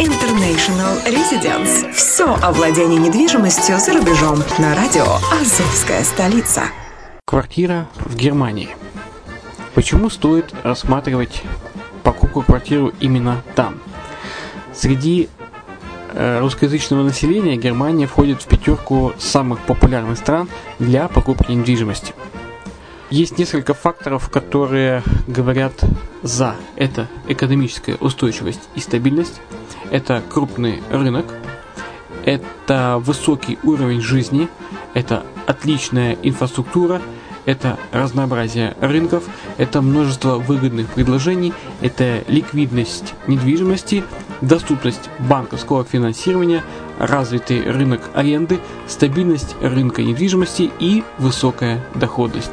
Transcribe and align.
International 0.00 1.04
Residence. 1.06 1.92
Все 1.92 2.32
о 2.40 2.52
владении 2.52 2.98
недвижимостью 2.98 3.78
за 3.78 3.94
рубежом 3.94 4.38
на 4.60 4.76
радио 4.76 5.04
«Азовская 5.32 6.04
столица». 6.04 6.62
Квартира 7.24 7.88
в 7.96 8.14
Германии. 8.14 8.68
Почему 9.74 10.08
стоит 10.08 10.54
рассматривать 10.62 11.42
покупку 12.04 12.42
квартиру 12.42 12.92
именно 13.00 13.42
там? 13.56 13.80
Среди 14.72 15.28
э, 16.12 16.38
русскоязычного 16.38 17.02
населения 17.02 17.56
Германия 17.56 18.06
входит 18.06 18.40
в 18.40 18.46
пятерку 18.46 19.14
самых 19.18 19.58
популярных 19.60 20.16
стран 20.18 20.48
для 20.78 21.08
покупки 21.08 21.50
недвижимости. 21.50 22.14
Есть 23.10 23.36
несколько 23.36 23.74
факторов, 23.74 24.28
которые 24.30 25.02
говорят 25.26 25.72
за. 26.22 26.54
Это 26.76 27.08
экономическая 27.26 27.96
устойчивость 27.96 28.68
и 28.76 28.80
стабильность, 28.80 29.40
это 29.90 30.22
крупный 30.28 30.82
рынок, 30.90 31.26
это 32.24 33.00
высокий 33.00 33.58
уровень 33.62 34.00
жизни, 34.00 34.48
это 34.94 35.24
отличная 35.46 36.16
инфраструктура, 36.22 37.00
это 37.46 37.78
разнообразие 37.92 38.76
рынков, 38.80 39.24
это 39.56 39.80
множество 39.80 40.36
выгодных 40.36 40.88
предложений, 40.88 41.54
это 41.80 42.22
ликвидность 42.28 43.14
недвижимости, 43.26 44.04
доступность 44.42 45.08
банковского 45.18 45.84
финансирования, 45.84 46.62
развитый 46.98 47.62
рынок 47.62 48.02
аренды, 48.14 48.60
стабильность 48.86 49.56
рынка 49.62 50.02
недвижимости 50.02 50.70
и 50.78 51.04
высокая 51.18 51.82
доходность. 51.94 52.52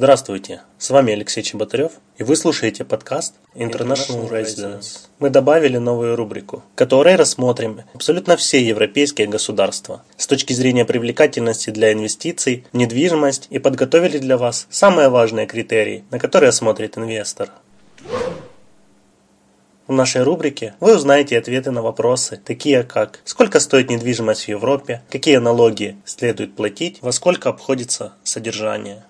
Здравствуйте, 0.00 0.62
с 0.78 0.88
вами 0.88 1.12
Алексей 1.12 1.42
Чеботарев, 1.42 1.92
и 2.16 2.22
вы 2.22 2.34
слушаете 2.34 2.86
подкаст 2.86 3.34
International 3.54 4.30
Residence. 4.30 5.08
Мы 5.18 5.28
добавили 5.28 5.76
новую 5.76 6.16
рубрику, 6.16 6.62
в 6.72 6.74
которой 6.74 7.16
рассмотрим 7.16 7.82
абсолютно 7.92 8.38
все 8.38 8.66
европейские 8.66 9.26
государства 9.26 10.02
с 10.16 10.26
точки 10.26 10.54
зрения 10.54 10.86
привлекательности 10.86 11.68
для 11.68 11.92
инвестиций 11.92 12.64
в 12.72 12.78
недвижимость 12.78 13.48
и 13.50 13.58
подготовили 13.58 14.16
для 14.16 14.38
вас 14.38 14.66
самые 14.70 15.10
важные 15.10 15.46
критерии, 15.46 16.02
на 16.10 16.18
которые 16.18 16.52
смотрит 16.52 16.96
инвестор. 16.96 17.50
В 19.86 19.92
нашей 19.92 20.22
рубрике 20.22 20.76
вы 20.80 20.96
узнаете 20.96 21.36
ответы 21.36 21.72
на 21.72 21.82
вопросы, 21.82 22.40
такие 22.42 22.84
как 22.84 23.20
сколько 23.24 23.60
стоит 23.60 23.90
недвижимость 23.90 24.44
в 24.44 24.48
Европе, 24.48 25.02
какие 25.10 25.36
налоги 25.36 25.98
следует 26.06 26.56
платить, 26.56 27.02
во 27.02 27.12
сколько 27.12 27.50
обходится 27.50 28.14
содержание. 28.24 29.04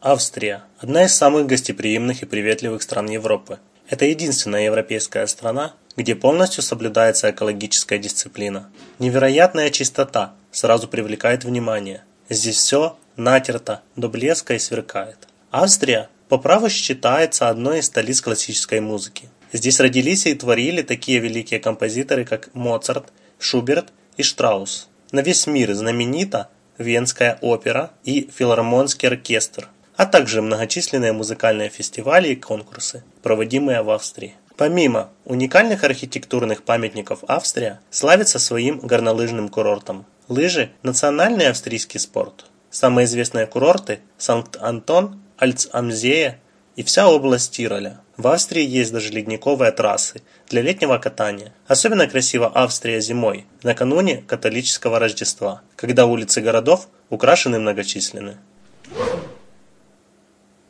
Австрия– 0.00 0.64
одна 0.78 1.04
из 1.04 1.14
самых 1.14 1.46
гостеприимных 1.46 2.22
и 2.22 2.26
приветливых 2.26 2.82
стран 2.82 3.08
Европы. 3.08 3.58
Это 3.88 4.04
единственная 4.04 4.64
европейская 4.66 5.26
страна, 5.26 5.74
где 5.96 6.14
полностью 6.14 6.62
соблюдается 6.62 7.30
экологическая 7.30 7.98
дисциплина. 7.98 8.68
Невероятная 8.98 9.70
чистота 9.70 10.34
сразу 10.52 10.88
привлекает 10.88 11.44
внимание. 11.44 12.04
Здесь 12.28 12.56
все 12.56 12.98
натерто 13.16 13.82
до 13.96 14.08
блеска 14.08 14.54
и 14.54 14.58
сверкает. 14.58 15.28
Австрия 15.50 16.10
по 16.28 16.36
праву 16.38 16.68
считается 16.68 17.48
одной 17.48 17.78
из 17.78 17.86
столиц 17.86 18.20
классической 18.20 18.80
музыки. 18.80 19.28
Здесь 19.52 19.80
родились 19.80 20.26
и 20.26 20.34
творили 20.34 20.82
такие 20.82 21.18
великие 21.18 21.60
композиторы, 21.60 22.24
как 22.24 22.52
Моцарт, 22.54 23.12
Шуберт 23.38 23.92
и 24.16 24.22
Штраус. 24.22 24.88
На 25.12 25.20
весь 25.20 25.46
мир 25.46 25.72
знаменита 25.74 26.48
Венская 26.78 27.38
опера 27.40 27.92
и 28.02 28.28
филармонский 28.34 29.08
оркестр, 29.08 29.68
а 29.96 30.06
также 30.06 30.42
многочисленные 30.42 31.12
музыкальные 31.12 31.68
фестивали 31.68 32.28
и 32.28 32.36
конкурсы, 32.36 33.04
проводимые 33.22 33.82
в 33.82 33.90
Австрии. 33.90 34.34
Помимо 34.56 35.10
уникальных 35.24 35.82
архитектурных 35.84 36.62
памятников 36.62 37.20
Австрия 37.26 37.80
славится 37.90 38.38
своим 38.38 38.78
горнолыжным 38.78 39.48
курортом. 39.48 40.06
Лыжи– 40.28 40.70
национальный 40.82 41.48
австрийский 41.48 41.98
спорт. 41.98 42.46
Самые 42.70 43.06
известные 43.06 43.46
курорты– 43.46 44.00
Санкт-Антон, 44.18 45.20
Альц-Амзея 45.38 46.38
и 46.76 46.82
вся 46.82 47.08
область 47.08 47.52
Тироля. 47.52 48.00
В 48.16 48.28
Австрии 48.28 48.64
есть 48.64 48.92
даже 48.92 49.10
ледниковые 49.10 49.72
трассы 49.72 50.22
для 50.48 50.62
летнего 50.62 50.98
катания. 50.98 51.52
Особенно 51.66 52.06
красиво 52.06 52.50
Австрия 52.54 53.00
зимой, 53.00 53.46
накануне 53.62 54.22
католического 54.26 54.98
Рождества, 54.98 55.62
когда 55.76 56.06
улицы 56.06 56.40
городов 56.40 56.88
украшены 57.10 57.58
многочисленны. 57.58 58.36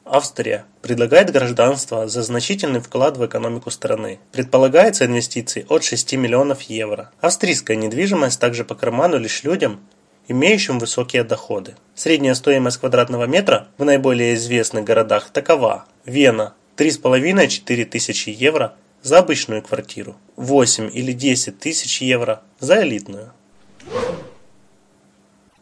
Австрия 0.05 0.67
предлагает 0.83 1.33
гражданство 1.33 2.07
за 2.07 2.23
значительный 2.23 2.81
вклад 2.81 3.17
в 3.17 3.25
экономику 3.25 3.71
страны. 3.71 4.21
Предполагается 4.33 5.07
инвестиции 5.07 5.67
от 5.69 5.83
6 5.83 6.13
миллионов 6.15 6.63
евро. 6.63 7.11
Австрийская 7.21 7.77
недвижимость 7.77 8.39
также 8.39 8.65
по 8.65 8.75
карману 8.75 9.19
лишь 9.19 9.43
людям, 9.45 9.81
имеющим 10.29 10.79
высокие 10.79 11.25
доходы. 11.25 11.75
Средняя 11.95 12.35
стоимость 12.35 12.79
квадратного 12.79 13.25
метра 13.25 13.69
в 13.79 13.85
наиболее 13.85 14.35
известных 14.35 14.85
городах 14.85 15.31
такова. 15.31 15.87
Вена 16.05 16.55
3,5-4 16.77 17.85
тысячи 17.85 18.31
евро 18.31 18.75
за 19.03 19.19
обычную 19.19 19.63
квартиру, 19.63 20.17
8 20.37 20.91
или 20.93 21.13
10 21.13 21.59
тысяч 21.59 22.01
евро 22.01 22.43
за 22.59 22.83
элитную. 22.83 23.33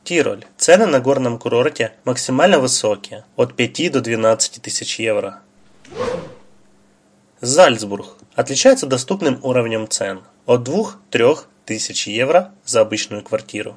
Тироль. 0.04 0.44
Цены 0.56 0.86
на 0.86 1.00
горном 1.00 1.38
курорте 1.38 1.92
максимально 2.04 2.58
высокие, 2.58 3.24
от 3.36 3.54
5 3.54 3.92
до 3.92 4.00
12 4.00 4.60
тысяч 4.62 4.98
евро. 4.98 5.40
Зальцбург. 7.40 8.16
Отличается 8.34 8.86
доступным 8.86 9.38
уровнем 9.42 9.88
цен, 9.88 10.22
от 10.46 10.66
2-3 10.66 11.38
тысяч 11.66 12.06
евро 12.06 12.52
за 12.64 12.80
обычную 12.80 13.22
квартиру. 13.22 13.76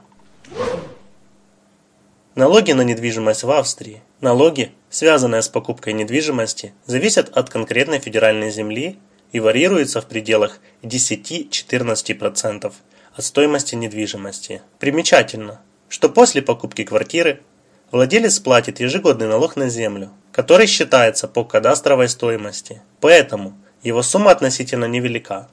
Налоги 2.36 2.74
на 2.74 2.82
недвижимость 2.82 3.44
в 3.44 3.52
Австрии. 3.52 4.04
Налоги, 4.20 4.74
связанные 4.90 5.42
с 5.42 5.48
покупкой 5.48 5.94
недвижимости, 5.94 6.74
зависят 6.86 7.30
от 7.30 7.50
конкретной 7.50 8.00
федеральной 8.00 8.52
земли 8.52 9.00
и 9.32 9.40
варьируются 9.40 10.02
в 10.02 10.06
пределах 10.06 10.60
10-14% 10.84 12.74
от 13.16 13.24
стоимости 13.24 13.76
недвижимости. 13.76 14.62
Примечательно, 14.80 15.62
что 15.88 16.10
после 16.10 16.42
покупки 16.42 16.84
квартиры 16.84 17.40
владелец 17.90 18.38
платит 18.40 18.82
ежегодный 18.82 19.28
налог 19.28 19.56
на 19.56 19.70
землю, 19.70 20.12
который 20.34 20.68
считается 20.68 21.30
по 21.30 21.46
кадастровой 21.46 22.10
стоимости, 22.10 22.82
поэтому 23.00 23.58
его 23.82 24.02
сумма 24.02 24.32
относительно 24.32 24.86
невелика. 24.86 25.48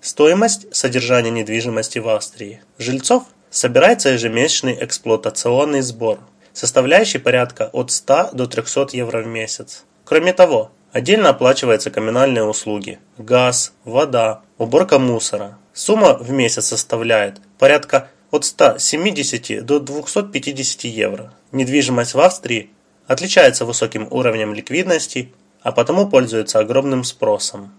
Стоимость 0.00 0.74
содержания 0.74 1.30
недвижимости 1.30 1.98
в 1.98 2.08
Австрии. 2.08 2.62
Жильцов 2.78 3.24
собирается 3.50 4.10
ежемесячный 4.10 4.76
эксплуатационный 4.80 5.80
сбор, 5.80 6.20
составляющий 6.52 7.18
порядка 7.18 7.68
от 7.72 7.90
100 7.90 8.30
до 8.32 8.46
300 8.46 8.88
евро 8.92 9.22
в 9.22 9.26
месяц. 9.26 9.84
Кроме 10.04 10.32
того, 10.32 10.70
отдельно 10.92 11.30
оплачиваются 11.30 11.90
коммунальные 11.90 12.44
услуги– 12.44 12.98
газ, 13.18 13.72
вода, 13.84 14.42
уборка 14.58 14.98
мусора. 14.98 15.58
Сумма 15.72 16.14
в 16.14 16.30
месяц 16.30 16.66
составляет 16.66 17.40
порядка 17.58 18.08
от 18.30 18.44
170 18.44 19.64
до 19.64 19.80
250 19.80 20.84
евро. 20.84 21.32
Недвижимость 21.52 22.14
в 22.14 22.20
Австрии 22.20 22.70
отличается 23.06 23.64
высоким 23.64 24.08
уровнем 24.10 24.54
ликвидности, 24.54 25.32
а 25.62 25.72
потому 25.72 26.08
пользуется 26.08 26.58
огромным 26.58 27.04
спросом. 27.04 27.74